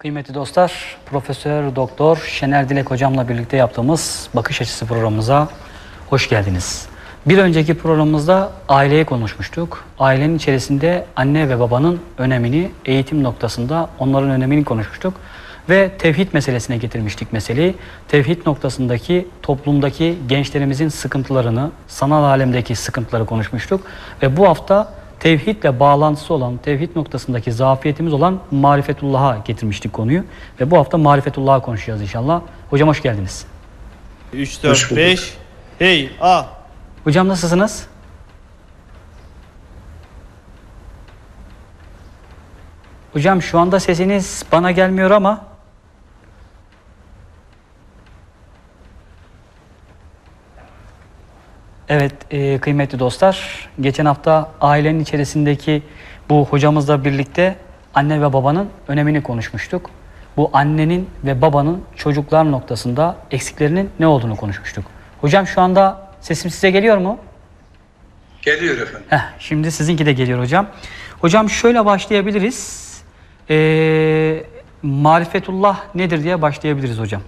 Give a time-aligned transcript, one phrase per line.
[0.00, 5.48] Kıymetli dostlar, Profesör Doktor Şener Dilek hocamla birlikte yaptığımız Bakış Açısı programımıza
[6.10, 6.86] hoş geldiniz.
[7.26, 9.84] Bir önceki programımızda aileyi konuşmuştuk.
[9.98, 15.14] Ailenin içerisinde anne ve babanın önemini, eğitim noktasında onların önemini konuşmuştuk.
[15.68, 17.74] Ve tevhid meselesine getirmiştik meseleyi.
[18.08, 23.80] Tevhid noktasındaki toplumdaki gençlerimizin sıkıntılarını, sanal alemdeki sıkıntıları konuşmuştuk.
[24.22, 30.24] Ve bu hafta tevhidle bağlantısı olan, tevhid noktasındaki zafiyetimiz olan marifetullah'a getirmiştik konuyu.
[30.60, 32.40] Ve bu hafta marifetullah'a konuşacağız inşallah.
[32.70, 33.46] Hocam hoş geldiniz.
[34.32, 35.34] 3, 4, 5.
[35.78, 36.44] Hey, a.
[37.04, 37.86] Hocam nasılsınız?
[43.12, 45.49] Hocam şu anda sesiniz bana gelmiyor ama
[51.90, 55.82] Evet e, kıymetli dostlar, geçen hafta ailenin içerisindeki
[56.28, 57.56] bu hocamızla birlikte
[57.94, 59.90] anne ve babanın önemini konuşmuştuk.
[60.36, 64.84] Bu annenin ve babanın çocuklar noktasında eksiklerinin ne olduğunu konuşmuştuk.
[65.20, 67.18] Hocam şu anda sesim size geliyor mu?
[68.42, 69.06] Geliyor efendim.
[69.08, 70.66] Heh, şimdi sizinki de geliyor hocam.
[71.20, 72.90] Hocam şöyle başlayabiliriz.
[73.50, 74.44] Ee,
[74.82, 77.22] marifetullah nedir diye başlayabiliriz hocam.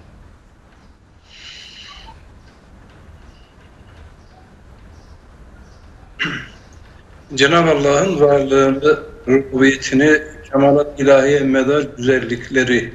[7.35, 10.19] Cenab-ı Allah'ın varlığını, rububiyetini,
[10.51, 12.93] kemalat ilahiye medar güzellikleri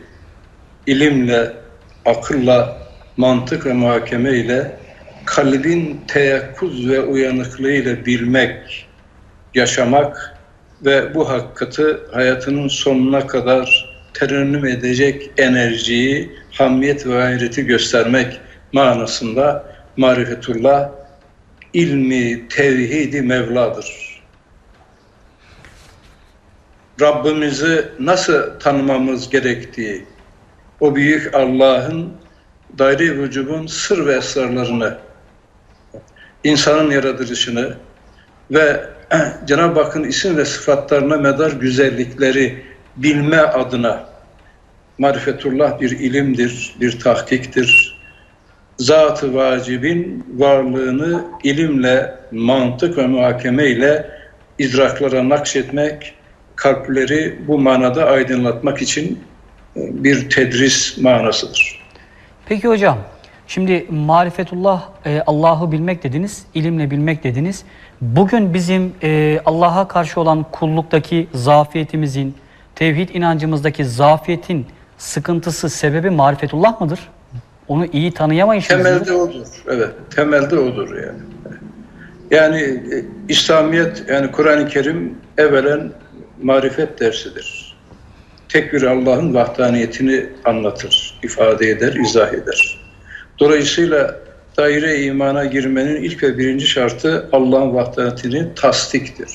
[0.87, 1.53] ilimle,
[2.05, 2.77] akılla,
[3.17, 4.77] mantık ve muhakeme ile
[5.25, 8.87] kalbin teyakkuz ve uyanıklığı ile bilmek,
[9.55, 10.37] yaşamak
[10.85, 18.39] ve bu hakikati hayatının sonuna kadar terennüm edecek enerjiyi, hamiyet ve gayreti göstermek
[18.73, 19.65] manasında
[19.97, 20.89] marifetullah
[21.73, 24.06] ilmi, tevhidi Mevla'dır.
[27.01, 30.05] Rabbimizi nasıl tanımamız gerektiği,
[30.79, 32.13] o büyük Allah'ın
[32.77, 34.97] daire vücubun sır ve esrarlarını,
[36.43, 37.73] insanın yaratılışını
[38.51, 38.83] ve
[39.47, 42.63] Cenab-ı Hakk'ın isim ve sıfatlarına medar güzellikleri
[42.95, 44.05] bilme adına
[44.97, 47.97] marifetullah bir ilimdir, bir tahkiktir.
[48.77, 54.09] Zat-ı vacibin varlığını ilimle, mantık ve muhakeme ile
[54.59, 56.16] idraklara nakşetmek,
[56.57, 59.19] kalpleri bu manada aydınlatmak için
[59.75, 61.87] bir tedris manasıdır.
[62.45, 62.97] Peki hocam,
[63.47, 67.63] şimdi marifetullah e, Allah'ı bilmek dediniz, ilimle bilmek dediniz.
[68.01, 72.35] Bugün bizim e, Allah'a karşı olan kulluktaki zafiyetimizin,
[72.75, 74.65] tevhid inancımızdaki zafiyetin
[74.97, 76.99] sıkıntısı sebebi marifetullah mıdır?
[77.67, 79.47] Onu iyi tanıyamayışımız Temelde odur.
[79.67, 81.19] Evet, temelde odur yani.
[82.31, 85.91] Yani e, İslamiyet yani Kur'an-ı Kerim evvelen
[86.41, 87.77] marifet dersidir.
[88.49, 92.79] Tek bir Allah'ın vahdaniyetini anlatır, ifade eder, izah eder.
[93.39, 94.19] Dolayısıyla
[94.57, 99.31] daire imana girmenin ilk ve birinci şartı Allah'ın vahdaniyetini tasdiktir.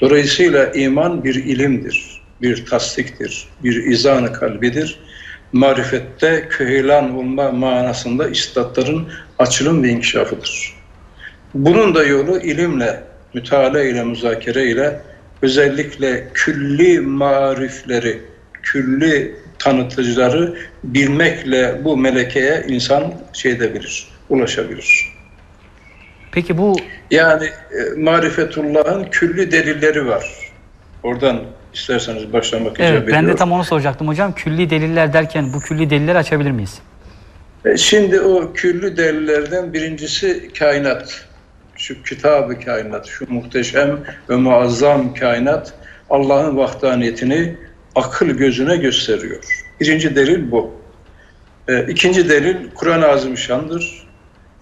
[0.00, 4.98] Dolayısıyla iman bir ilimdir, bir tasdiktir, bir izan kalbidir.
[5.52, 9.08] Marifette köheylan olma manasında istatların
[9.38, 10.74] açılım ve inkişafıdır.
[11.54, 13.02] Bunun da yolu ilimle,
[13.34, 15.00] müteala ile, müzakere ile
[15.42, 18.22] özellikle külli marifleri,
[18.62, 20.54] külli tanıtıcıları
[20.84, 25.16] bilmekle bu melekeye insan şey edebilir, ulaşabilir.
[26.32, 26.76] Peki bu
[27.10, 30.26] Yani e, marifetullah'ın külli delilleri var.
[31.02, 31.42] Oradan
[31.74, 34.34] isterseniz başlamak evet, icap ben de tam onu soracaktım hocam.
[34.34, 36.78] Külli deliller derken bu külli delilleri açabilir miyiz?
[37.64, 41.26] E, Şimdi o külli delillerden birincisi kainat.
[41.78, 44.00] Şu kitabı kainat, şu muhteşem
[44.30, 45.74] ve muazzam kainat
[46.10, 47.56] Allah'ın vahdaniyetini
[47.94, 49.44] akıl gözüne gösteriyor.
[49.80, 50.74] Birinci delil bu.
[51.68, 54.06] E, İkinci delil Kur'an-ı Azimüşşan'dır.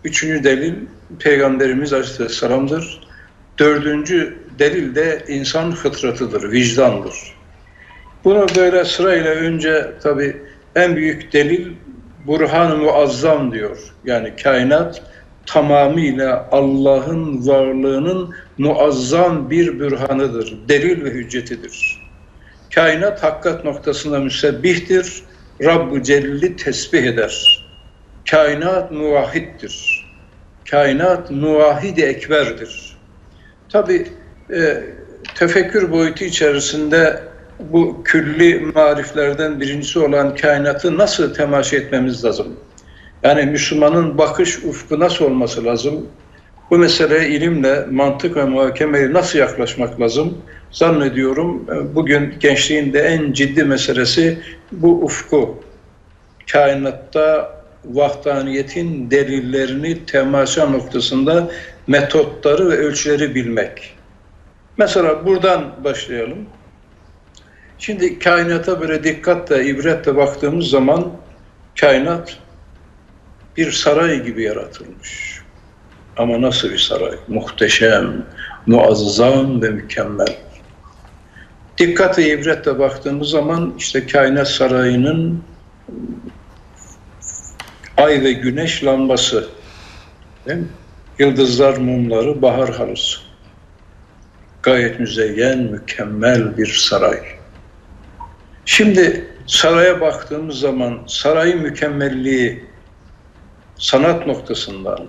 [0.05, 0.75] Üçüncü delil
[1.19, 3.01] Peygamberimiz Aleyhisselam'dır.
[3.59, 7.35] Dördüncü delil de insan fıtratıdır, vicdandır.
[8.25, 10.37] Bunu böyle sırayla önce tabi
[10.77, 11.73] en büyük delil
[12.27, 13.79] Burhan-ı Muazzam diyor.
[14.05, 15.03] Yani kainat
[15.47, 22.05] tamamıyla Allah'ın varlığının muazzam bir bürhanıdır, delil ve hüccetidir.
[22.75, 25.23] Kainat hakikat noktasında müsebbihtir,
[25.63, 27.65] Rabb-ı Celil'i tesbih eder.
[28.31, 30.05] Kainat muvahhiddir.
[30.71, 32.97] Kainat muvahhid-i ekberdir.
[33.69, 34.09] Tabi
[34.51, 34.83] e,
[35.35, 37.23] tefekkür boyutu içerisinde
[37.59, 42.57] bu külli mariflerden birincisi olan kainatı nasıl temaşa etmemiz lazım?
[43.25, 46.07] Yani Müslümanın bakış ufku nasıl olması lazım?
[46.71, 50.43] Bu meseleye ilimle, mantık ve muhakemeyle nasıl yaklaşmak lazım?
[50.75, 54.39] zannediyorum e, bugün gençliğin de en ciddi meselesi
[54.73, 55.65] bu ufku.
[56.53, 57.55] Kainatta
[57.85, 61.51] vahdaniyetin delillerini temaşa noktasında
[61.87, 63.95] metotları ve ölçüleri bilmek.
[64.77, 66.47] Mesela buradan başlayalım.
[67.79, 71.13] Şimdi kainata böyle dikkatle, ibretle baktığımız zaman
[71.81, 72.39] kainat
[73.57, 75.41] bir saray gibi yaratılmış.
[76.17, 77.15] Ama nasıl bir saray?
[77.29, 78.27] Muhteşem,
[78.67, 80.37] muazzam ve mükemmel.
[81.79, 85.43] Dikkat ibretle baktığımız zaman işte kainat sarayının
[87.97, 89.49] ay ve güneş lambası,
[90.47, 90.69] değil mi?
[91.19, 93.19] yıldızlar mumları, bahar halısı.
[94.63, 97.21] Gayet müzeyyen, mükemmel bir saray.
[98.65, 102.65] Şimdi saraya baktığımız zaman sarayın mükemmelliği
[103.79, 105.09] sanat noktasından,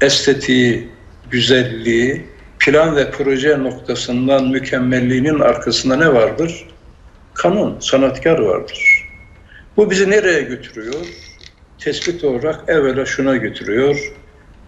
[0.00, 0.88] estetiği,
[1.30, 2.26] güzelliği,
[2.58, 6.66] plan ve proje noktasından mükemmelliğinin arkasında ne vardır?
[7.34, 9.08] Kanun, sanatkar vardır.
[9.76, 11.06] Bu bizi nereye götürüyor?
[11.78, 14.12] Tespit olarak evvela şuna götürüyor.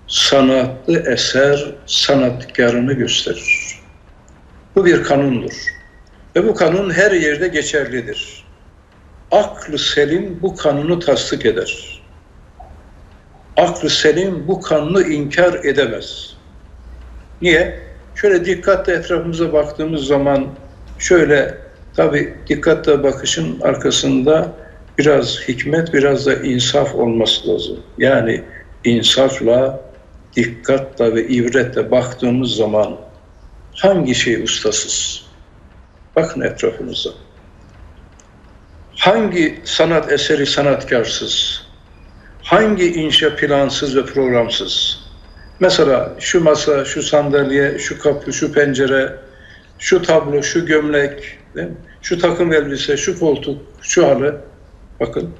[0.09, 3.79] Sanatlı eser sanatkarını gösterir.
[4.77, 5.53] Bu bir kanundur.
[6.37, 8.45] Ve bu kanun her yerde geçerlidir.
[9.31, 11.96] Aklı selim bu kanunu tasdik eder.
[13.57, 16.37] Aklı selim bu kanunu inkar edemez.
[17.43, 17.81] Niye?
[18.15, 20.47] Şöyle dikkatle etrafımıza baktığımız zaman
[20.99, 21.59] şöyle
[21.97, 24.53] tabi dikkatle bakışın arkasında
[24.99, 27.81] biraz hikmet, biraz da insaf olması lazım.
[27.99, 28.43] Yani
[28.85, 29.81] insafla,
[30.37, 32.97] dikkatle ve ibretle baktığımız zaman
[33.75, 35.27] hangi şey ustasız?
[36.17, 37.11] Bakın etrafınıza.
[38.97, 41.66] Hangi sanat eseri sanatkarsız?
[42.47, 45.05] Hangi inşa plansız ve programsız?
[45.61, 49.17] Mesela şu masa, şu sandalye, şu kapı, şu pencere,
[49.79, 51.39] şu tablo, şu gömlek,
[52.03, 54.41] şu takım elbise, şu koltuk, şu halı.
[55.01, 55.35] Bakın.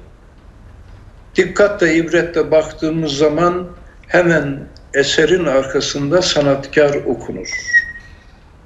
[1.35, 3.67] Dikkatle, ibretle baktığımız zaman
[4.07, 7.49] hemen eserin arkasında sanatkar okunur.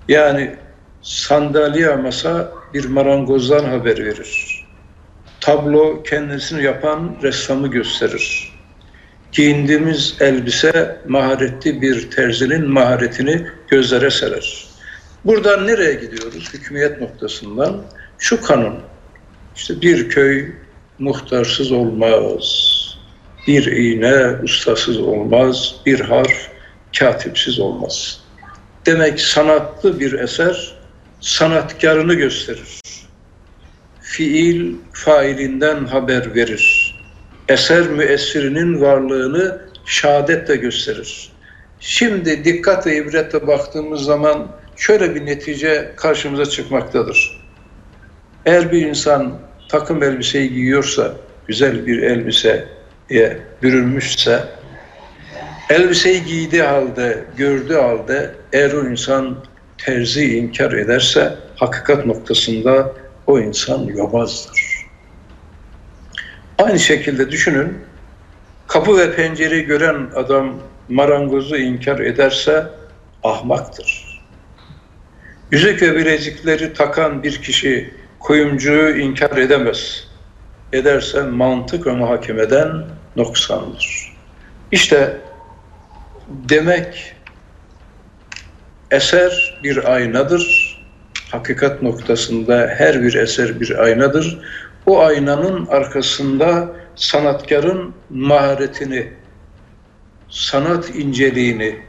[0.08, 0.56] Yani
[1.02, 4.61] sandalye masa bir marangozdan haber verir.
[5.42, 8.54] Tablo kendisini yapan ressamı gösterir.
[9.32, 14.66] Giyindiğimiz elbise maharetli bir terzinin maharetini gözlere serer.
[15.26, 16.54] Buradan nereye gidiyoruz?
[16.54, 17.84] Hükümiyet noktasından
[18.18, 18.80] şu kanun.
[19.56, 20.52] İşte bir köy
[21.00, 22.78] muhtarsız olmaz.
[23.48, 25.76] Bir iğne ustasız olmaz.
[25.86, 26.50] Bir harf
[27.00, 28.20] katipsiz olmaz.
[28.86, 30.74] Demek sanatlı bir eser
[31.20, 32.81] sanatkarını gösterir.
[34.12, 36.96] Fiil failinden haber verir.
[37.48, 41.32] Eser müessirinin varlığını şehadetle gösterir.
[41.80, 47.42] Şimdi dikkat ve ibretle baktığımız zaman şöyle bir netice karşımıza çıkmaktadır.
[48.46, 51.14] Eğer bir insan takım elbiseyi giyiyorsa,
[51.48, 54.44] güzel bir elbiseye bürünmüşse,
[55.70, 59.38] elbiseyi giydiği halde, gördüğü halde eğer o insan
[59.78, 63.01] terzi inkar ederse hakikat noktasında
[63.32, 64.86] o insan yobazdır.
[66.58, 67.78] Aynı şekilde düşünün,
[68.68, 70.54] kapı ve pencereyi gören adam
[70.90, 72.68] marangozu inkar ederse
[73.24, 74.22] ahmaktır.
[75.52, 80.08] Yüzük ve bilezikleri takan bir kişi kuyumcuyu inkar edemez.
[80.74, 82.86] Ederse mantık ve muhakemeden
[83.16, 84.14] noksandır.
[84.72, 85.18] İşte
[86.30, 87.16] demek
[88.92, 90.61] eser bir aynadır.
[91.32, 94.40] Hakikat noktasında her bir eser bir aynadır.
[94.86, 99.08] O aynanın arkasında sanatkarın maharetini,
[100.30, 101.80] sanat inceliğini,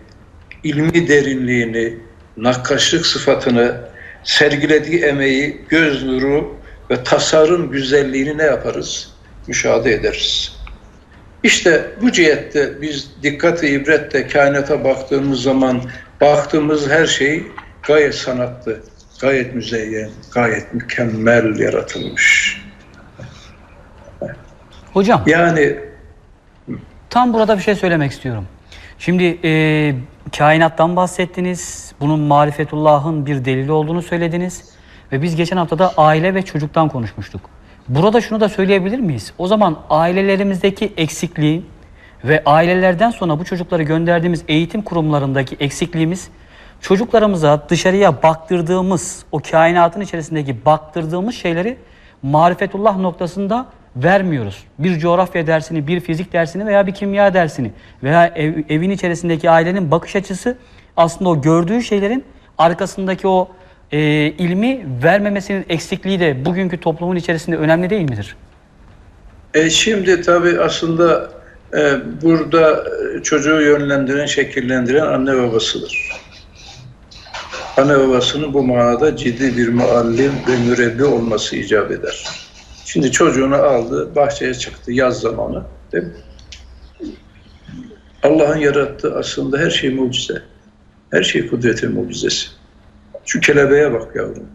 [0.65, 1.99] ilmi derinliğini,
[2.37, 3.77] nakkaşlık sıfatını,
[4.25, 6.57] sergilediği emeği, göz nuru
[6.91, 9.13] ve tasarım güzelliğini ne yaparız?
[9.47, 10.57] Müşahede ederiz.
[11.43, 15.83] İşte bu cihette biz dikkat ve ibretle kainata baktığımız zaman
[16.21, 17.43] baktığımız her şey
[17.83, 18.81] gayet sanatlı,
[19.23, 22.57] gayet müzeyyen, gayet mükemmel yaratılmış.
[24.93, 25.23] Hocam.
[25.27, 25.79] Yani
[27.11, 28.47] tam burada bir şey söylemek istiyorum.
[28.99, 29.95] Şimdi e,
[30.39, 31.93] kainattan bahsettiniz.
[32.01, 34.65] Bunun marifetullah'ın bir delili olduğunu söylediniz.
[35.13, 37.41] Ve biz geçen haftada aile ve çocuktan konuşmuştuk.
[37.89, 39.33] Burada şunu da söyleyebilir miyiz?
[39.39, 41.67] O zaman ailelerimizdeki eksikliğin
[42.25, 46.29] ve ailelerden sonra bu çocukları gönderdiğimiz eğitim kurumlarındaki eksikliğimiz
[46.83, 51.77] çocuklarımıza dışarıya baktırdığımız, o kainatın içerisindeki baktırdığımız şeyleri
[52.23, 54.65] marifetullah noktasında vermiyoruz.
[54.79, 57.73] Bir coğrafya dersini, bir fizik dersini veya bir kimya dersini
[58.03, 60.57] veya ev, evin içerisindeki ailenin bakış açısı
[60.97, 62.25] aslında o gördüğü şeylerin
[62.59, 63.49] arkasındaki o
[63.93, 68.37] e, ilmi vermemesinin eksikliği de bugünkü toplumun içerisinde önemli değil midir?
[69.55, 71.31] E şimdi tabii aslında
[71.75, 72.85] e, burada
[73.23, 76.23] çocuğu yönlendiren, şekillendiren anne babasıdır.
[77.77, 82.27] Anne babasının bu manada ciddi bir muallim ve mürebbi olması icap eder.
[82.85, 85.65] Şimdi çocuğunu aldı, bahçeye çıktı yaz zamanı.
[85.93, 86.13] Değil mi?
[88.23, 90.43] Allah'ın yarattığı aslında her şey mucize.
[91.11, 92.49] Her şey kudretin mucizesi.
[93.25, 94.47] Şu kelebeğe bak yavrum.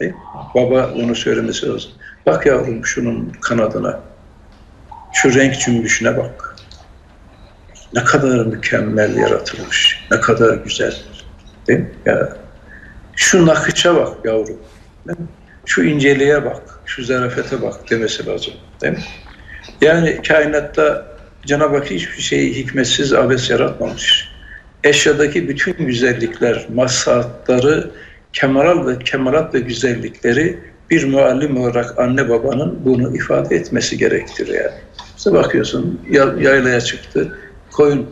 [0.00, 0.18] Değil mi?
[0.54, 1.90] Baba onu söylemesi lazım.
[2.26, 4.00] Bak yavrum şunun kanadına.
[5.12, 6.56] Şu renk cümbüşüne bak.
[7.94, 10.06] Ne kadar mükemmel yaratılmış.
[10.10, 10.96] Ne kadar güzel.
[11.70, 11.90] Değil mi?
[12.06, 12.36] Ya,
[13.16, 14.58] şu nakışa bak yavrum.
[15.08, 15.26] Değil mi?
[15.66, 16.62] Şu inceliğe bak.
[16.84, 18.54] Şu zarafete bak demesi lazım.
[18.80, 19.02] Değil mi?
[19.80, 21.06] Yani kainatta
[21.46, 24.28] Cenab-ı Hak hiçbir şeyi hikmetsiz, abes yaratmamış.
[24.84, 27.90] Eşyadaki bütün güzellikler, maslahatları,
[28.32, 30.58] kemaral ve kemalat ve güzellikleri
[30.90, 34.80] bir muallim olarak anne babanın bunu ifade etmesi gerektir yani.
[35.16, 36.00] İşte bakıyorsun
[36.38, 37.38] yaylaya çıktı,
[37.70, 38.10] koyun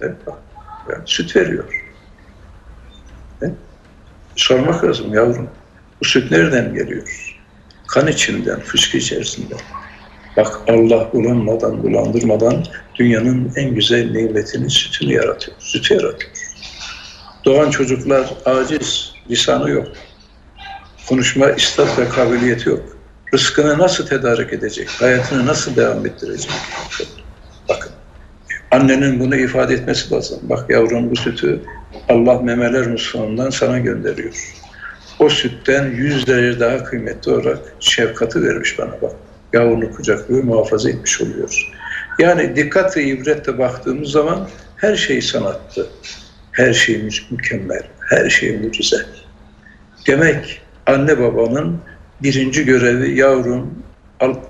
[0.00, 1.87] yani süt veriyor.
[4.38, 5.48] Sormak lazım yavrum.
[6.00, 7.34] Bu süt nereden geliyor?
[7.86, 9.58] Kan içinden, fışkı içerisinden.
[10.36, 12.64] Bak Allah bulanmadan, bulandırmadan
[12.94, 15.56] dünyanın en güzel nimetini, sütünü yaratıyor.
[15.60, 16.30] Sütü yaratıyor.
[17.44, 19.88] Doğan çocuklar aciz, lisanı yok.
[21.08, 22.82] Konuşma istat ve kabiliyeti yok.
[23.34, 24.88] Rızkını nasıl tedarik edecek?
[24.88, 26.50] Hayatını nasıl devam ettirecek?
[27.68, 27.92] Bakın.
[28.70, 30.38] Annenin bunu ifade etmesi lazım.
[30.42, 31.60] Bak yavrum bu sütü
[32.08, 34.54] Allah memeler musluğundan sana gönderiyor.
[35.18, 39.12] O sütten yüz derece daha kıymetli olarak şefkati vermiş bana bak
[39.52, 41.72] yavrunu kucaklıyor, muhafaza etmiş oluyoruz.
[42.18, 45.86] Yani dikkat ve ibretle baktığımız zaman her şey sanattı.
[46.52, 48.96] Her şey mükemmel, her şey mucize.
[50.06, 51.80] Demek anne babanın
[52.22, 53.84] birinci görevi yavrum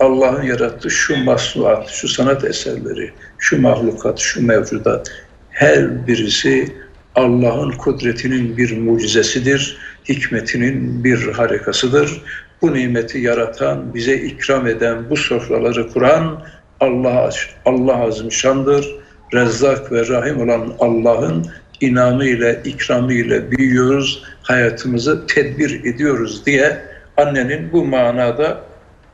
[0.00, 5.11] Allah'ın yarattığı şu masnuat, şu sanat eserleri, şu mahlukat, şu mevcudat
[5.50, 6.77] her birisi
[7.15, 12.23] Allah'ın kudretinin bir mucizesidir, hikmetinin bir harikasıdır
[12.62, 16.43] bu nimeti yaratan, bize ikram eden, bu sofraları kuran
[16.81, 17.31] Allah,
[17.65, 18.87] Allah azimşandır.
[19.35, 21.47] Rezzak ve Rahim olan Allah'ın
[21.81, 26.79] inamı ile, ikramı ile büyüyoruz, hayatımızı tedbir ediyoruz diye
[27.17, 28.61] annenin bu manada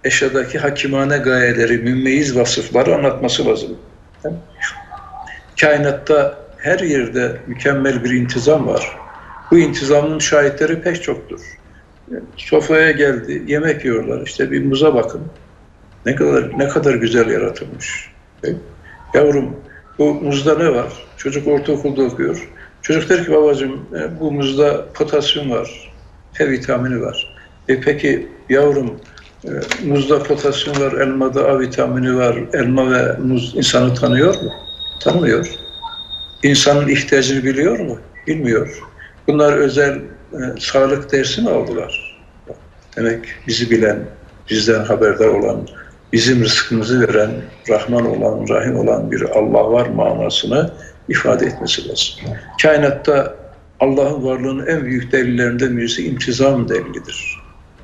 [0.05, 3.79] eşyadaki hakimane gayeleri, mümmeyiz vasıfları anlatması lazım.
[5.61, 8.97] Kainatta her yerde mükemmel bir intizam var.
[9.51, 11.41] Bu intizamın şahitleri pek çoktur.
[12.37, 14.27] Sofraya geldi, yemek yiyorlar.
[14.27, 15.23] İşte bir muza bakın.
[16.07, 18.11] Ne kadar ne kadar güzel yaratılmış.
[19.15, 19.57] Yavrum
[19.99, 20.93] bu muzda ne var?
[21.17, 22.49] Çocuk ortaokulda okuyor.
[22.83, 25.93] Çocuk der ki babacığım e, bu muzda potasyum var,
[26.33, 27.37] F vitamini var.
[27.69, 29.01] E peki yavrum
[29.45, 29.51] e,
[29.87, 32.37] muzda potasyum var, elmada A vitamini var.
[32.53, 34.53] Elma ve muz insanı tanıyor mu?
[35.01, 35.64] Tanımıyor.
[36.45, 37.99] İnsanın ihtiyacını biliyor mu?
[38.27, 38.79] Bilmiyor.
[39.27, 39.95] Bunlar özel
[40.33, 42.21] e, sağlık dersi mi aldılar?
[42.97, 43.99] Demek bizi bilen,
[44.51, 45.69] bizden haberdar olan,
[46.13, 47.31] bizim rızkımızı veren,
[47.69, 50.71] Rahman olan, Rahim olan bir Allah var manasını
[51.09, 52.15] ifade etmesi lazım.
[52.63, 53.37] Kainatta
[53.81, 57.39] Allah'ın varlığının en büyük delillerinden birisi intizam delilidir.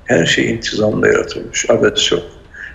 [0.04, 2.22] Her şey intizamla yaratılmış, abes yok.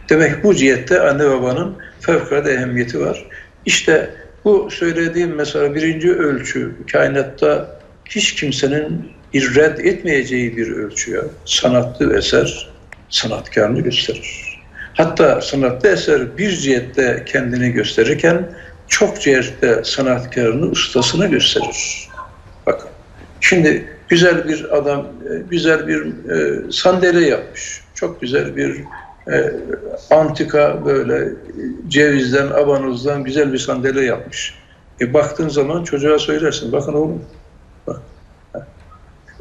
[0.09, 3.25] Demek bu cihette anne babanın fevkalade ehemmiyeti var.
[3.65, 4.09] İşte
[4.45, 12.69] bu söylediğim mesela birinci ölçü kainatta hiç kimsenin irred etmeyeceği bir ölçüye sanatlı eser
[13.09, 14.59] sanatkarını gösterir.
[14.93, 18.49] Hatta sanatlı eser bir cihette kendini gösterirken
[18.87, 22.09] çok cihette sanatkarını, ustasını gösterir.
[22.65, 22.89] Bakın.
[23.41, 27.81] Şimdi güzel bir adam, e, güzel bir e, sandalye yapmış.
[27.93, 28.81] Çok güzel bir
[29.27, 29.53] e,
[30.11, 31.29] antika böyle
[31.87, 34.53] cevizden, abanozdan güzel bir sandalye yapmış.
[35.01, 37.25] E baktığın zaman çocuğa söylersin, bakın oğlum,
[37.87, 38.01] bak,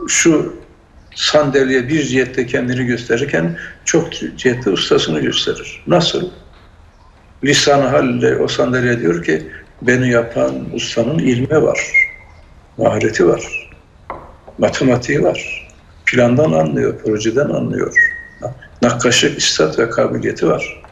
[0.08, 0.56] şu
[1.14, 5.84] sandalye bir cihette kendini gösterirken çok cihette ustasını gösterir.
[5.86, 6.30] Nasıl?
[7.44, 9.46] Lisan-ı halle o sandalye diyor ki
[9.82, 12.10] beni yapan ustanın ilmi var,
[12.78, 13.70] mahareti var,
[14.58, 15.70] matematiği var,
[16.06, 18.14] plandan anlıyor, projeden anlıyor.
[18.84, 20.82] Nakkaşlık, istat ve kabiliyeti var.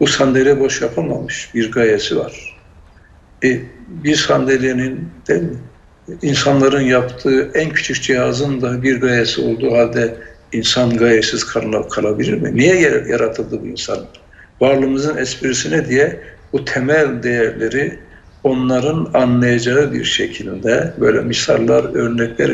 [0.00, 2.56] Bu sandalye boş yapılmamış, bir gayesi var.
[3.44, 5.56] E, bir sandalyenin değil mi?
[6.22, 10.16] insanların yaptığı en küçük cihazın da bir gayesi olduğu halde
[10.52, 11.44] insan gayesiz
[11.90, 12.56] kalabilir mi?
[12.56, 12.74] Niye
[13.08, 13.98] yaratıldı bu insan?
[14.60, 16.20] Varlığımızın esprisine diye
[16.52, 17.98] bu temel değerleri
[18.44, 22.48] onların anlayacağı bir şekilde böyle misaller, örnekler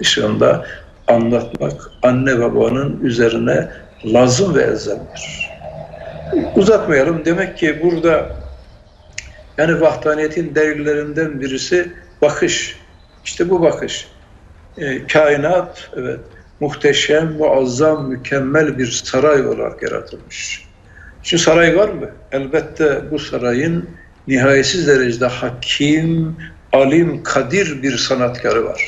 [0.00, 0.66] ışığında
[1.06, 3.68] anlatmak anne babanın üzerine
[4.06, 5.50] lazım ve elzemdir.
[6.56, 7.24] Uzatmayalım.
[7.24, 8.36] Demek ki burada
[9.58, 11.92] yani vahdaniyetin delillerinden birisi
[12.22, 12.76] bakış.
[13.24, 14.08] İşte bu bakış.
[14.78, 16.20] E, kainat evet
[16.60, 20.64] muhteşem, muazzam, mükemmel bir saray olarak yaratılmış.
[21.22, 22.10] Şimdi saray var mı?
[22.32, 23.88] Elbette bu sarayın
[24.28, 26.36] nihayetsiz derecede hakim,
[26.72, 28.82] alim, kadir bir sanatkarı var.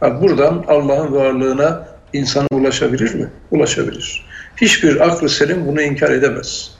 [0.00, 3.26] Ha, buradan Allah'ın varlığına insan ulaşabilir mi?
[3.50, 4.26] Ulaşabilir.
[4.56, 6.70] Hiçbir aklı selim bunu inkar edemez.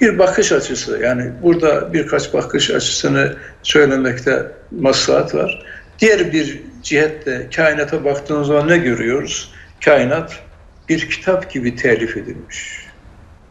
[0.00, 5.62] Bir bakış açısı yani burada birkaç bakış açısını söylemekte maslahat var.
[5.98, 9.52] Diğer bir cihette kainata baktığımız zaman ne görüyoruz?
[9.84, 10.38] Kainat
[10.88, 12.86] bir kitap gibi telif edilmiş.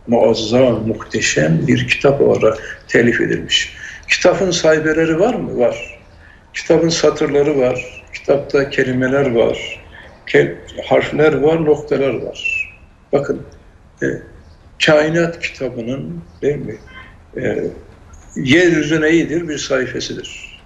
[0.08, 3.76] Muazzam, muhteşem bir kitap olarak telif edilmiş.
[4.08, 5.58] Kitabın sahibeleri var mı?
[5.58, 6.00] Var.
[6.54, 8.04] Kitabın satırları var.
[8.14, 9.85] Kitapta kelimeler var.
[10.86, 12.70] Harfler var, noktalar var.
[13.14, 13.42] Bakın,
[14.04, 14.06] e,
[14.86, 16.78] kainat kitabının değil mi?
[17.38, 17.64] E,
[18.36, 20.60] yeryüzüne iyidir bir sayfasıdır.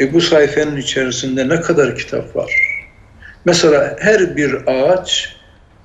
[0.00, 2.52] E bu sayfanın içerisinde ne kadar kitap var?
[3.44, 5.36] Mesela her bir ağaç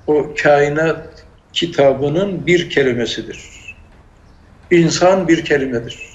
[0.08, 3.58] o kainat kitabının bir kelimesidir.
[4.72, 6.08] İnsan bir kelimedir.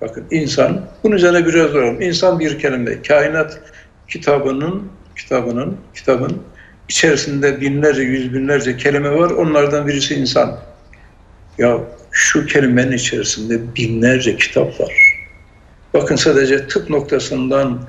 [0.00, 2.00] Bakın insan, bunun üzerine biraz duralım.
[2.00, 3.02] İnsan bir kelime.
[3.02, 3.60] Kainat
[4.08, 6.42] kitabının, kitabının, kitabın
[6.88, 9.30] içerisinde binlerce, yüz binlerce kelime var.
[9.30, 10.58] Onlardan birisi insan.
[11.58, 11.80] Ya
[12.10, 14.92] şu kelimenin içerisinde binlerce kitap var.
[15.94, 17.80] Bakın sadece tıp noktasından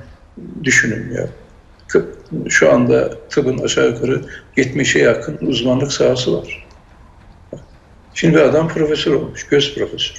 [0.64, 1.28] düşünün ya.
[1.88, 2.16] Tıp,
[2.48, 4.22] şu anda tıbbın aşağı yukarı
[4.56, 6.66] 70'e yakın uzmanlık sahası var.
[8.14, 10.18] Şimdi adam profesör olmuş, göz profesörü.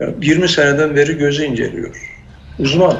[0.00, 2.12] Yani 20 seneden beri gözü inceliyor.
[2.58, 2.96] Uzman.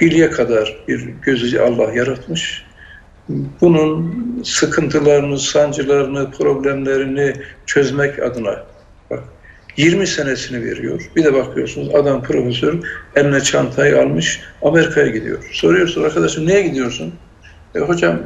[0.00, 2.64] Bilye kadar bir gözü Allah yaratmış.
[3.60, 4.14] Bunun
[4.44, 7.34] sıkıntılarını, sancılarını, problemlerini
[7.66, 8.64] çözmek adına
[9.10, 9.22] bak
[9.76, 11.10] 20 senesini veriyor.
[11.16, 12.74] Bir de bakıyorsunuz adam profesör
[13.16, 15.50] eline çantayı almış Amerika'ya gidiyor.
[15.52, 17.14] Soruyorsun arkadaşım niye gidiyorsun?
[17.74, 18.18] E, hocam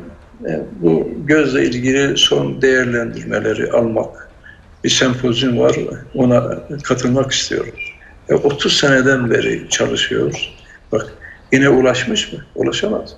[0.49, 4.31] e, bu gözle ilgili son değerlendirmeleri almak
[4.85, 5.77] bir sempozyum var
[6.15, 7.73] ona katılmak istiyorum.
[8.29, 10.51] E, 30 seneden beri çalışıyor.
[10.93, 11.13] Bak
[11.55, 12.39] yine ulaşmış mı?
[12.55, 13.11] Ulaşamadı.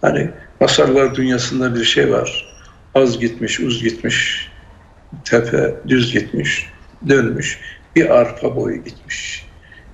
[0.00, 2.56] Hani masallar dünyasında bir şey var.
[2.94, 4.48] Az gitmiş, uz gitmiş,
[5.24, 6.66] tepe düz gitmiş,
[7.08, 7.60] dönmüş.
[7.96, 9.46] Bir arpa boyu gitmiş.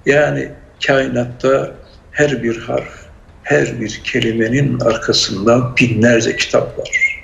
[0.07, 0.49] Yani
[0.87, 1.75] kainatta
[2.12, 3.07] her bir harf,
[3.42, 7.23] her bir kelimenin arkasında binlerce kitap var.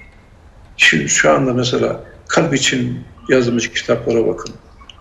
[0.76, 4.54] Şimdi şu anda mesela kalp için yazılmış kitaplara bakın.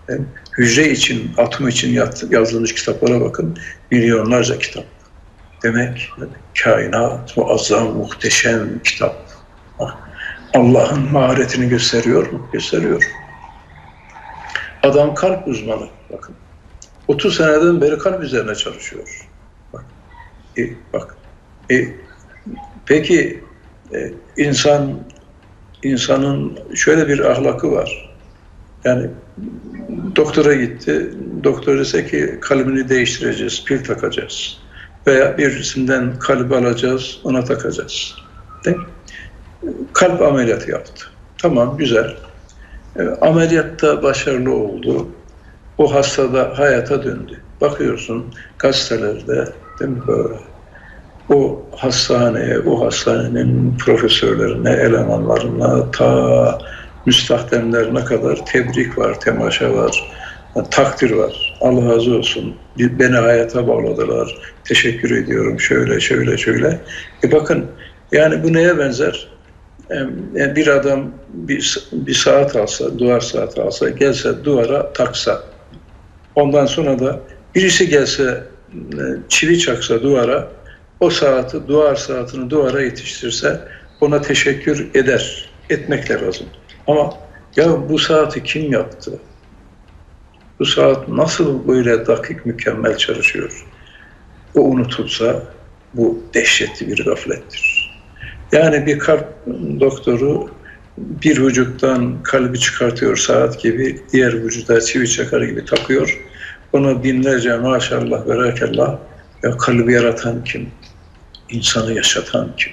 [0.08, 0.24] Yani
[0.58, 3.58] hücre için, atom için yazılmış kitaplara bakın.
[3.90, 4.97] Milyonlarca kitap.
[5.62, 6.12] Demek
[6.62, 9.28] kainat muazzam, muhteşem kitap.
[10.54, 12.48] Allah'ın maharetini gösteriyor mu?
[12.52, 13.02] Gösteriyor.
[14.82, 15.88] Adam kalp uzmanı.
[16.12, 16.34] Bakın.
[17.08, 19.28] 30 seneden beri kalp üzerine çalışıyor.
[19.72, 19.84] Bak.
[20.58, 21.16] E, bak.
[21.70, 21.88] E,
[22.86, 23.44] peki
[23.94, 25.00] e, insan
[25.82, 28.14] insanın şöyle bir ahlakı var.
[28.84, 29.10] Yani
[30.16, 31.10] doktora gitti.
[31.44, 34.60] Doktor dese ki kalbini değiştireceğiz, pil takacağız.
[35.08, 38.14] Veya birisinden kalp alacağız, ona takacağız.
[38.64, 38.76] Değil?
[39.92, 41.06] Kalp ameliyatı yaptı.
[41.38, 42.16] Tamam, güzel.
[42.96, 45.08] E, ameliyatta başarılı oldu.
[45.78, 47.40] O hasta da hayata döndü.
[47.60, 48.24] Bakıyorsun
[48.58, 49.48] gazetelerde
[49.80, 50.34] değil mi böyle?
[51.30, 56.58] O hastaneye, o hastanenin profesörlerine, elemanlarına, ta
[57.06, 60.12] müstahdemlerine kadar tebrik var, temaşa var,
[60.70, 61.58] takdir var.
[61.60, 62.56] Allah razı olsun.
[62.78, 64.38] Beni hayata bağladılar.
[64.64, 65.60] Teşekkür ediyorum.
[65.60, 66.80] Şöyle, şöyle, şöyle.
[67.24, 67.66] E bakın
[68.12, 69.28] yani bu neye benzer?
[69.90, 75.42] Yani bir adam bir, bir saat alsa, duvar saati alsa, gelse duvara taksa.
[76.34, 77.20] Ondan sonra da
[77.54, 80.48] birisi gelse e, çivi çaksa duvara,
[81.00, 83.60] o saati, duvar saatini duvara yetiştirse
[84.00, 85.48] ona teşekkür eder.
[85.70, 86.46] Etmekle lazım.
[86.86, 87.14] Ama
[87.56, 89.20] ya bu saati kim yaptı?
[90.60, 93.66] Bu saat nasıl böyle dakik mükemmel çalışıyor?
[94.54, 95.42] O unutulsa
[95.94, 97.90] bu dehşetli bir gaflettir.
[98.52, 99.26] Yani bir kalp
[99.80, 100.50] doktoru
[100.98, 106.18] bir vücuttan kalbi çıkartıyor saat gibi, diğer vücuda çivi çakar gibi takıyor.
[106.72, 108.98] Ona binlerce maşallah ve berakallah
[109.42, 110.70] ya kalbi yaratan kim?
[111.48, 112.72] İnsanı yaşatan kim?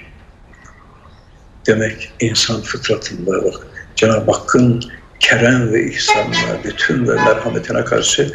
[1.66, 4.82] Demek insan fıtratında bak Cenab-ı Hakk'ın
[5.20, 8.32] kerem ve ihsanına, bütün ve merhametine karşı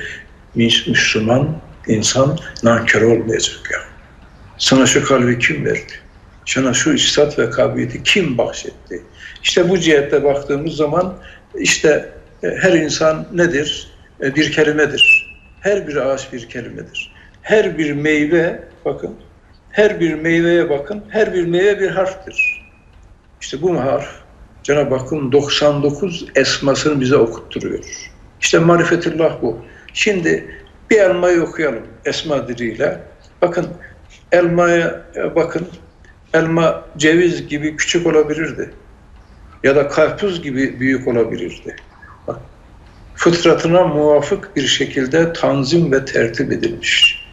[0.56, 3.80] Müslüman insan nankör olmayacak ya.
[4.58, 5.94] Sana şu kalbi kim verdi?
[6.46, 9.04] Sana şu istat ve kabiliyeti kim bahşetti?
[9.44, 11.18] İşte bu cihette baktığımız zaman
[11.56, 12.10] işte
[12.44, 13.88] e, her insan nedir?
[14.24, 15.32] E, bir kelimedir.
[15.62, 17.14] Her bir ağaç bir kelimedir.
[17.42, 19.16] Her bir meyve bakın
[19.72, 21.04] her bir meyveye bakın.
[21.10, 22.66] Her bir meyve bir harftir.
[23.42, 24.21] İşte bu harf
[24.64, 27.84] Cenab-ı Hakk'ın 99 esmasını bize okutturuyor.
[28.42, 29.58] İşte marifetullah bu.
[29.94, 30.56] Şimdi
[30.90, 33.00] bir elmayı okuyalım esma diliyle.
[33.42, 33.68] Bakın
[34.32, 35.68] elmaya bakın.
[36.34, 38.72] Elma ceviz gibi küçük olabilirdi.
[39.64, 41.76] Ya da karpuz gibi büyük olabilirdi.
[42.28, 42.40] Bak,
[43.16, 47.26] fıtratına muvafık bir şekilde tanzim ve tertip edilmiş.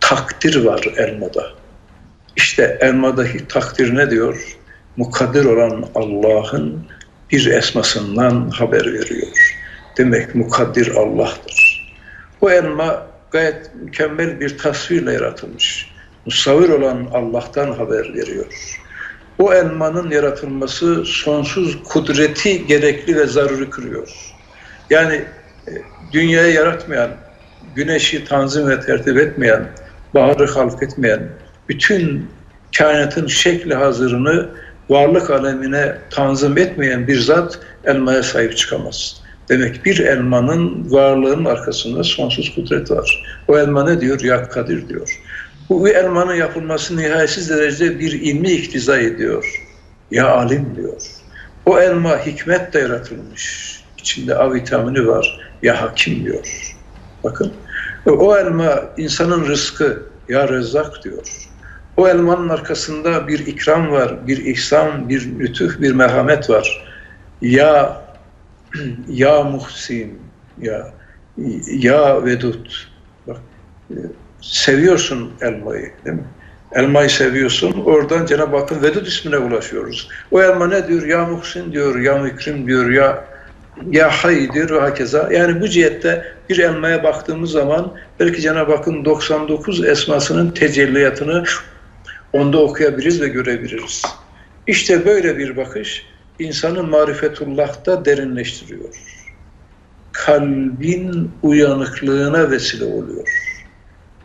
[0.00, 1.46] Takdir var elmada.
[2.36, 4.56] İşte elmadaki takdir ne diyor?
[4.96, 6.86] Mukaddir olan Allah'ın
[7.30, 9.56] bir esmasından haber veriyor.
[9.98, 11.86] Demek mukaddir Allah'tır.
[12.40, 15.90] Bu elma gayet mükemmel bir tasvirle yaratılmış.
[16.26, 18.46] Musavvir olan Allah'tan haber veriyor.
[19.38, 24.08] O elmanın yaratılması sonsuz kudreti gerekli ve zaruri kırıyor.
[24.90, 25.72] Yani e,
[26.12, 27.10] dünyayı yaratmayan,
[27.74, 29.66] güneşi tanzim ve tertip etmeyen,
[30.14, 31.28] baharı halk etmeyen,
[31.68, 32.30] bütün
[32.78, 34.48] kainatın şekli hazırını
[34.88, 39.22] varlık alemine tanzim etmeyen bir zat elmaya sahip çıkamaz.
[39.48, 43.24] Demek bir elmanın varlığının arkasında sonsuz kudret var.
[43.48, 44.20] O elma ne diyor?
[44.20, 45.20] Ya Kadir diyor.
[45.68, 49.62] Bu elmanın yapılması nihayetsiz derecede bir ilmi iktiza ediyor.
[50.10, 51.02] Ya alim diyor.
[51.66, 53.76] O elma hikmetle yaratılmış.
[53.98, 55.40] İçinde A vitamini var.
[55.62, 56.74] Ya hakim diyor.
[57.24, 57.52] Bakın.
[58.06, 60.02] O elma insanın rızkı.
[60.28, 61.45] Ya rezzak diyor.
[61.96, 66.86] O elmanın arkasında bir ikram var, bir ihsan, bir lütuf, bir merhamet var.
[67.40, 68.02] Ya
[69.08, 70.18] ya muhsin,
[70.60, 70.92] ya
[71.66, 72.88] ya vedut.
[73.26, 73.36] Bak,
[74.40, 76.24] seviyorsun elmayı değil mi?
[76.72, 77.72] Elmayı seviyorsun.
[77.84, 80.08] Oradan Cenab-ı Hakk'ın Vedud ismine ulaşıyoruz.
[80.30, 81.02] O elma ne diyor?
[81.02, 83.24] Ya muhsin diyor, ya mükrim diyor, ya
[83.90, 85.28] ya hay diyor ve hakeza.
[85.32, 91.44] Yani bu cihette bir elmaya baktığımız zaman belki Cenab-ı Hakk'ın 99 esmasının tecelliyatını
[92.36, 94.02] onda okuyabiliriz ve görebiliriz.
[94.66, 96.06] İşte böyle bir bakış
[96.38, 98.94] insanı marifetullah'ta derinleştiriyor.
[100.12, 103.28] Kalbin uyanıklığına vesile oluyor.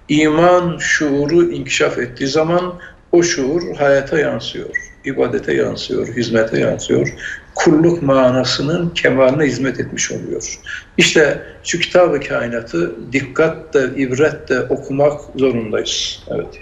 [0.10, 2.74] İman şuuru inkişaf ettiği zaman
[3.12, 4.70] o şuur hayata yansıyor,
[5.06, 7.14] ibadete yansıyor, hizmete yansıyor.
[7.56, 10.60] Kulluk manasının kemaline hizmet etmiş oluyor.
[10.98, 16.24] İşte şu kitabı kainatı dikkatle, ibretle okumak zorundayız.
[16.28, 16.60] Evet.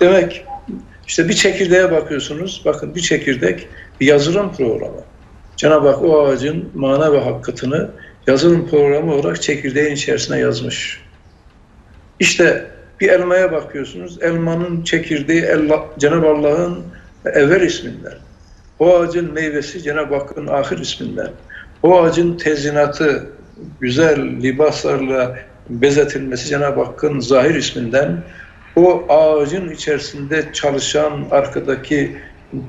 [0.00, 0.44] Demek
[1.08, 2.62] işte bir çekirdeğe bakıyorsunuz.
[2.64, 3.68] Bakın bir çekirdek
[4.00, 5.02] bir yazılım programı.
[5.56, 7.90] Cenab-ı Hak o ağacın mana ve hakikatını
[8.26, 11.00] yazılım programı olarak çekirdeğin içerisine yazmış.
[12.20, 12.66] İşte
[13.00, 14.22] bir elmaya bakıyorsunuz.
[14.22, 15.46] Elmanın çekirdeği
[15.98, 16.84] Cenab-ı Allah'ın
[17.24, 18.14] evvel isminden.
[18.78, 21.30] O ağacın meyvesi Cenab-ı Hakk'ın ahir isminden.
[21.82, 23.26] O ağacın tezinatı,
[23.80, 28.22] güzel libaslarla bezetilmesi Cenab-ı Hakk'ın zahir isminden
[28.78, 32.16] o ağacın içerisinde çalışan arkadaki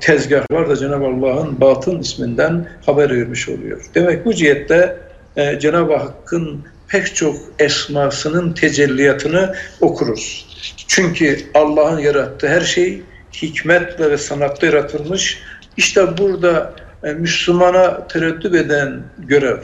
[0.01, 3.85] tezgahlar da Cenab-ı Allah'ın batın isminden haber vermiş oluyor.
[3.95, 4.97] Demek bu cihette
[5.37, 10.47] e, Cenab-ı Hakk'ın pek çok esmasının tecelliyatını okuruz.
[10.87, 13.01] Çünkü Allah'ın yarattığı her şey
[13.33, 15.39] hikmetle ve sanatla yaratılmış.
[15.77, 19.57] İşte burada e, Müslümana tereddüt eden görev,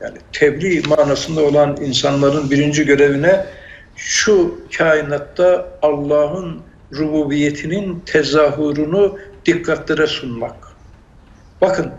[0.00, 3.46] yani tebliğ manasında olan insanların birinci görevine
[4.04, 6.60] şu kainatta Allah'ın
[6.92, 9.12] rububiyetinin tezahürünü
[9.46, 10.54] dikkatlere sunmak.
[11.60, 11.92] Bakın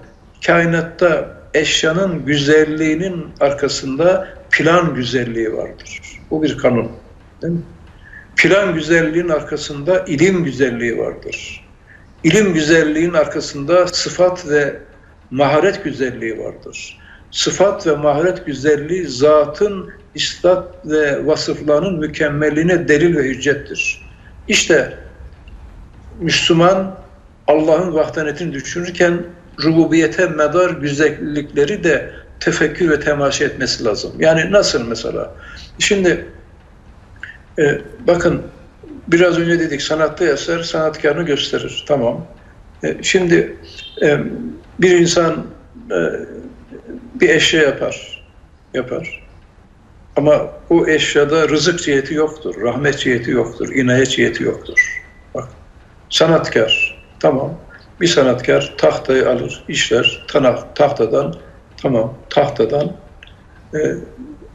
[0.46, 6.02] kainatta eşyanın güzelliğinin arkasında plan güzelliği vardır.
[6.32, 6.92] Bu bir kanun.
[7.42, 7.62] Değil mi?
[8.36, 11.68] Plan güzelliğin arkasında ilim güzelliği vardır.
[12.24, 14.80] İlim güzelliğin arkasında sıfat ve
[15.32, 17.00] maharet güzelliği vardır.
[17.32, 24.02] Sıfat ve maharet güzelliği zatın istat ve vasıflarının mükemmeline delil ve hüccettir.
[24.48, 24.98] İşte
[26.20, 26.96] Müslüman
[27.48, 29.24] Allah'ın vahdanetini düşünürken
[29.64, 34.12] rububiyete medar güzellikleri de tefekkür ve temaşa etmesi lazım.
[34.20, 35.36] Yani nasıl mesela?
[35.80, 36.26] Şimdi
[37.60, 38.42] e, bakın
[39.08, 41.84] biraz önce dedik sanatta eser sanatkarını gösterir.
[41.88, 42.26] Tamam.
[42.84, 43.58] E, şimdi
[44.02, 44.20] e,
[44.80, 45.46] bir insan
[45.92, 45.98] e,
[47.16, 48.24] bir eşya yapar.
[48.74, 49.23] Yapar.
[50.18, 55.04] Ama o eşyada rızık ciheti yoktur, rahmet ciheti yoktur, inayet ciheti yoktur.
[55.36, 55.48] Bak,
[56.10, 57.60] sanatkar, tamam.
[58.02, 61.36] Bir sanatkar tahtayı alır, işler, tanak, tahtadan,
[61.82, 62.96] tamam, tahtadan
[63.74, 63.80] e,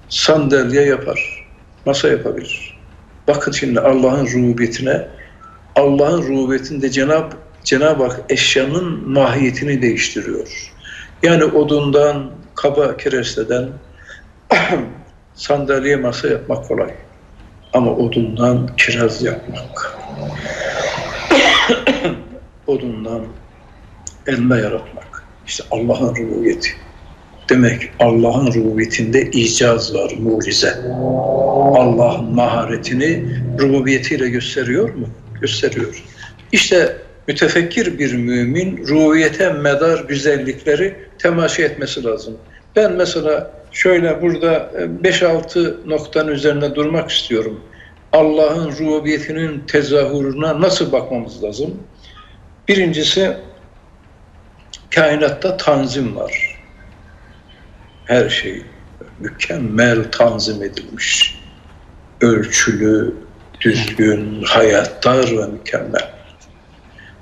[0.08, 1.48] sandalye yapar,
[1.86, 2.78] masa yapabilir.
[3.28, 5.08] Bakın şimdi Allah'ın rububiyetine,
[5.74, 7.32] Allah'ın rububiyetinde Cenab
[7.64, 10.72] Cenab-ı Hak eşyanın mahiyetini değiştiriyor.
[11.22, 13.68] Yani odundan, kaba keresteden
[15.38, 16.90] sandalye masa yapmak kolay.
[17.72, 19.98] Ama odundan kiraz yapmak,
[22.66, 23.22] odundan
[24.26, 25.24] elma yaratmak.
[25.46, 26.68] İşte Allah'ın rububiyeti.
[27.48, 30.74] Demek Allah'ın rububiyetinde icaz var, mucize.
[31.74, 33.24] Allah'ın maharetini
[33.60, 35.06] rububiyetiyle gösteriyor mu?
[35.40, 36.04] Gösteriyor.
[36.52, 36.96] İşte
[37.28, 42.36] mütefekkir bir mümin rububiyete medar güzellikleri temaşa etmesi lazım.
[42.76, 44.70] Ben mesela şöyle burada
[45.02, 47.60] 5-6 noktanın üzerine durmak istiyorum.
[48.12, 51.82] Allah'ın rububiyetinin tezahürüne nasıl bakmamız lazım?
[52.68, 53.36] Birincisi
[54.90, 56.58] kainatta tanzim var.
[58.04, 58.62] Her şey
[59.20, 61.38] mükemmel tanzim edilmiş.
[62.20, 63.14] Ölçülü,
[63.60, 66.10] düzgün, hayatlar ve mükemmel.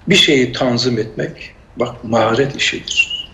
[0.09, 3.29] Bir şeyi tanzim etmek, bak maharet işidir.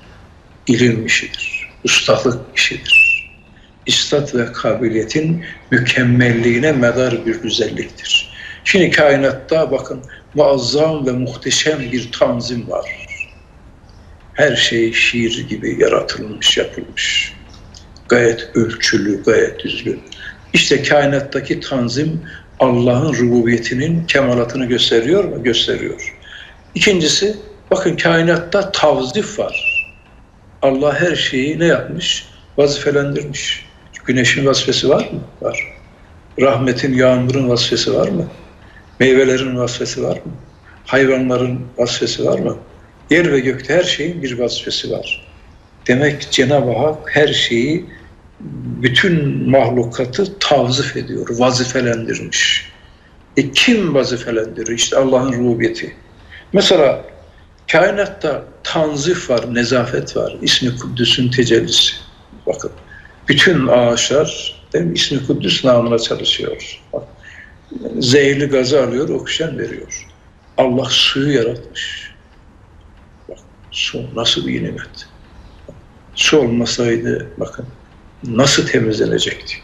[0.66, 1.68] ilim işidir.
[1.84, 3.01] Ustalık işidir.
[3.86, 8.32] İstat ve kabiliyetin mükemmelliğine medar bir güzelliktir.
[8.64, 10.00] Şimdi kainatta bakın
[10.34, 12.84] muazzam ve muhteşem bir tanzim var.
[14.34, 17.32] Her şey şiir gibi yaratılmış, yapılmış.
[18.08, 20.02] Gayet ölçülü, gayet düzgün.
[20.52, 22.20] İşte kainattaki tanzim
[22.60, 25.42] Allah'ın rububiyetinin kemalatını gösteriyor mu?
[25.42, 26.18] Gösteriyor.
[26.74, 27.36] İkincisi,
[27.70, 29.86] bakın kainatta tavzif var.
[30.62, 32.26] Allah her şeyi ne yapmış?
[32.58, 33.71] Vazifelendirmiş.
[34.04, 35.20] Güneşin vazifesi var mı?
[35.40, 35.72] Var.
[36.40, 38.26] Rahmetin, yağmurun vazifesi var mı?
[39.00, 40.32] Meyvelerin vazifesi var mı?
[40.86, 42.56] Hayvanların vazifesi var mı?
[43.10, 45.28] Yer ve gökte her şeyin bir vazifesi var.
[45.86, 47.86] Demek Cenab-ı Hak her şeyi,
[48.82, 52.72] bütün mahlukatı tavzif ediyor, vazifelendirmiş.
[53.36, 54.78] E kim vazifelendiriyor?
[54.78, 55.96] İşte Allah'ın rububiyeti.
[56.52, 57.04] Mesela
[57.72, 60.36] kainatta tanzif var, nezafet var.
[60.42, 61.92] İsmi Kuddüs'ün tecellisi.
[62.46, 62.70] Bakın
[63.28, 64.94] bütün ağaçlar değil mi?
[64.94, 66.80] İsmi Kuddüs namına çalışıyor.
[66.92, 67.02] Bak,
[67.98, 70.06] zehirli gazı alıyor, oksijen veriyor.
[70.58, 72.12] Allah suyu yaratmış.
[73.28, 73.38] Bak,
[73.70, 75.06] su nasıl bir nimet.
[76.14, 77.66] Su olmasaydı bakın
[78.24, 79.62] nasıl temizlenecektik.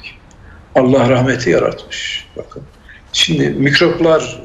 [0.75, 2.27] Allah rahmeti yaratmış.
[2.37, 2.63] Bakın.
[3.13, 4.43] Şimdi mikroplar,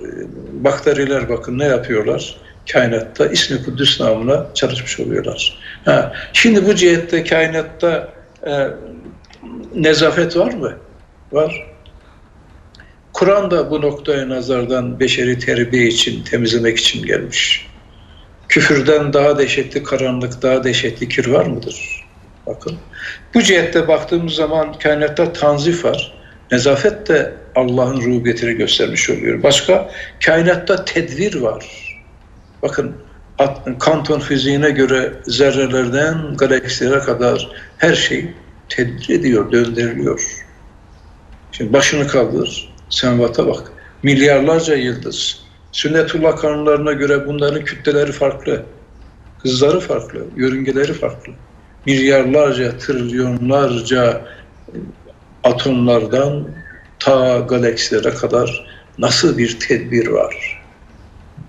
[0.51, 2.35] bakteriler bakın ne yapıyorlar?
[2.71, 5.57] Kainatta ismi Kudüs namına çalışmış oluyorlar.
[5.85, 8.13] Ha, şimdi bu cihette kainatta
[8.47, 8.67] e,
[9.75, 10.77] nezafet var mı?
[11.31, 11.67] Var.
[13.13, 17.67] Kur'an da bu noktaya nazardan beşeri terbiye için, temizlemek için gelmiş.
[18.49, 22.05] Küfürden daha dehşetli karanlık, daha dehşetli kir var mıdır?
[22.47, 22.77] Bakın.
[23.33, 26.13] Bu cihette baktığımız zaman kainatta tanzif var.
[26.51, 29.43] Nezafet de Allah'ın rububiyetini göstermiş oluyor.
[29.43, 29.91] Başka
[30.25, 31.65] kainatta tedvir var.
[32.61, 32.95] Bakın
[33.79, 38.33] kanton fiziğine göre zerrelerden galaksilere kadar her şey
[38.69, 40.43] tedbir ediyor, döndürülüyor.
[41.51, 43.71] Şimdi başını kaldır, senvata bak.
[44.03, 45.43] Milyarlarca yıldız.
[45.71, 48.63] Sünnetullah kanunlarına göre bunların kütleleri farklı.
[49.39, 51.33] Hızları farklı, yörüngeleri farklı.
[51.85, 54.21] Milyarlarca, trilyonlarca
[55.43, 56.47] atomlardan
[56.99, 58.65] ta galaksilere kadar
[58.97, 60.63] nasıl bir tedbir var?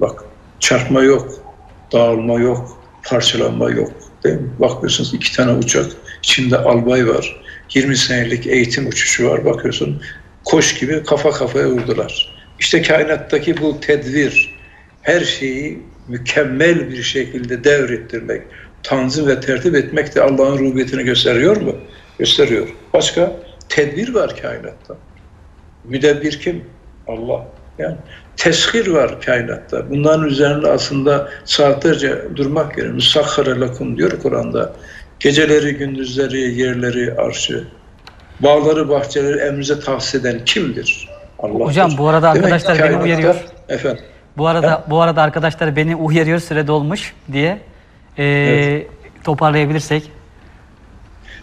[0.00, 0.24] Bak
[0.60, 1.43] çarpma yok,
[1.92, 3.92] dağılma yok, parçalanma yok.
[4.24, 4.50] Değil mi?
[4.58, 5.86] Bakıyorsunuz iki tane uçak,
[6.22, 7.42] içinde albay var.
[7.74, 9.44] 20 senelik eğitim uçuşu var.
[9.44, 10.02] Bakıyorsun
[10.44, 12.34] koş gibi kafa kafaya vurdular.
[12.58, 14.54] İşte kainattaki bu tedvir,
[15.02, 18.42] her şeyi mükemmel bir şekilde devrettirmek,
[18.82, 21.76] tanzim ve tertip etmek de Allah'ın rububiyetini gösteriyor mu?
[22.18, 22.68] Gösteriyor.
[22.92, 23.36] Başka?
[23.68, 24.96] Tedbir var kainatta.
[25.84, 26.64] Müdebbir kim?
[27.06, 27.46] Allah.
[27.78, 27.96] Yani
[28.36, 29.90] teshir var kainatta.
[29.90, 32.94] Bunların üzerinde aslında saatlerce durmak gerekiyor.
[32.94, 34.72] Musakhara lakum diyor Kur'an'da.
[35.20, 37.64] Geceleri, gündüzleri, yerleri, arşı,
[38.40, 41.08] bağları, bahçeleri emrinize tahsis eden kimdir?
[41.38, 41.64] Allah.
[41.64, 43.36] Hocam bu arada arkadaşlar beni uyarıyor.
[43.68, 44.04] Efendim.
[44.36, 44.84] Bu arada ha?
[44.90, 47.58] bu arada arkadaşlar beni uyarıyor süre dolmuş diye.
[48.18, 48.86] Ee, evet.
[49.24, 50.10] Toparlayabilirsek.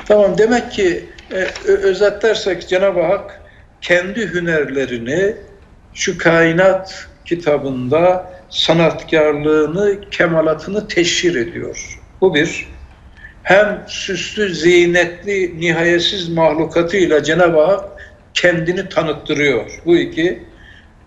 [0.06, 1.36] Tamam demek ki e,
[1.72, 3.42] özetlersek Cenab-ı Hak
[3.82, 5.36] kendi hünerlerini
[5.94, 12.00] şu kainat kitabında sanatkarlığını, kemalatını teşhir ediyor.
[12.22, 12.68] Bu bir.
[13.44, 17.86] Hem süslü, ziynetli, nihayetsiz mahlukatıyla Cenab-ı Hak
[18.34, 19.82] kendini tanıttırıyor.
[19.86, 20.44] Bu iki.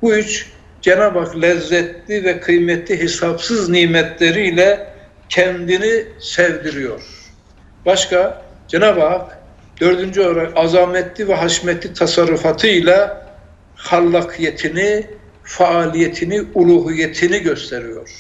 [0.03, 0.47] Bu üç,
[0.83, 4.87] Cenab-ı Hak lezzetli ve kıymetli hesapsız nimetleriyle
[5.29, 7.03] kendini sevdiriyor.
[7.87, 9.39] Başka, Cenab-ı Hak
[9.81, 13.24] dördüncü olarak azametli ve haşmetli tasarrufatıyla
[13.85, 15.07] hallakiyetini
[15.43, 18.11] faaliyetini, uluhiyetini gösteriyor.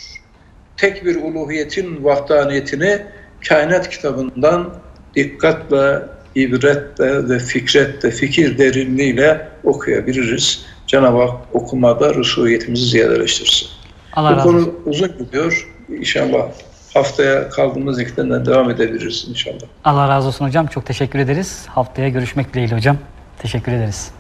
[0.76, 3.02] Tek bir uluhiyetin vahdaniyetini
[3.48, 4.74] kainat kitabından
[5.16, 6.02] dikkatle,
[6.34, 10.64] ibretle ve fikretle, fikir derinliğiyle okuyabiliriz.
[10.86, 13.68] Cenab-ı Hak okumada rusuhiyetimizi ziyadeleştirsin.
[14.12, 15.68] Allah Bu konu uzun gidiyor.
[15.88, 16.48] İnşallah
[16.94, 19.66] haftaya kaldığımız yerden devam edebiliriz inşallah.
[19.84, 20.66] Allah razı olsun hocam.
[20.66, 21.66] Çok teşekkür ederiz.
[21.68, 22.98] Haftaya görüşmek dileğiyle hocam.
[23.38, 24.10] Teşekkür ederiz.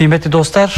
[0.00, 0.74] Kıymetli dostlar,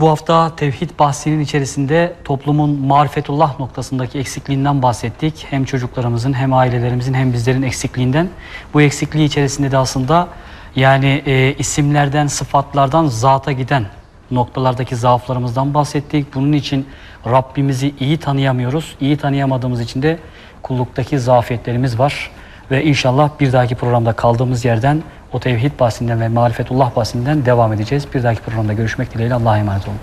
[0.00, 5.46] bu hafta tevhid bahsinin içerisinde toplumun marifetullah noktasındaki eksikliğinden bahsettik.
[5.50, 8.28] Hem çocuklarımızın hem ailelerimizin hem bizlerin eksikliğinden.
[8.74, 10.28] Bu eksikliği içerisinde de aslında
[10.76, 13.86] yani e, isimlerden, sıfatlardan zata giden
[14.30, 16.34] noktalardaki zaaflarımızdan bahsettik.
[16.34, 16.86] Bunun için
[17.26, 18.96] Rabbimizi iyi tanıyamıyoruz.
[19.00, 20.18] İyi tanıyamadığımız için de
[20.62, 22.30] kulluktaki zafiyetlerimiz var.
[22.70, 28.06] Ve inşallah bir dahaki programda kaldığımız yerden o tevhid bahsinden ve marifetullah bahsinden devam edeceğiz.
[28.14, 29.98] Bir dahaki programda görüşmek dileğiyle Allah'a emanet olun.